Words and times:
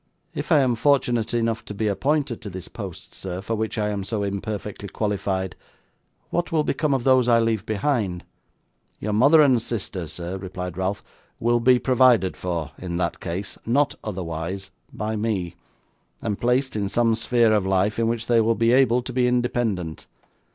'If 0.33 0.51
I 0.51 0.61
am 0.61 0.73
fortunate 0.73 1.31
enough 1.31 1.63
to 1.65 1.75
be 1.75 1.85
appointed 1.87 2.41
to 2.41 2.49
this 2.49 2.67
post, 2.67 3.13
sir, 3.13 3.39
for 3.39 3.53
which 3.55 3.77
I 3.77 3.89
am 3.89 4.03
so 4.03 4.23
imperfectly 4.23 4.89
qualified, 4.89 5.55
what 6.31 6.51
will 6.51 6.63
become 6.63 6.95
of 6.95 7.03
those 7.03 7.27
I 7.27 7.37
leave 7.39 7.67
behind?' 7.67 8.23
'Your 8.99 9.13
mother 9.13 9.43
and 9.43 9.61
sister, 9.61 10.07
sir,' 10.07 10.37
replied 10.39 10.75
Ralph, 10.75 11.03
'will 11.39 11.59
be 11.59 11.77
provided 11.77 12.35
for, 12.35 12.71
in 12.79 12.97
that 12.97 13.19
case 13.19 13.59
(not 13.63 13.93
otherwise), 14.03 14.71
by 14.91 15.15
me, 15.15 15.53
and 16.19 16.41
placed 16.41 16.75
in 16.75 16.89
some 16.89 17.13
sphere 17.13 17.53
of 17.53 17.67
life 17.67 17.99
in 17.99 18.07
which 18.07 18.25
they 18.25 18.41
will 18.41 18.55
be 18.55 18.71
able 18.71 19.03
to 19.03 19.13
be 19.13 19.27
independent. 19.27 20.07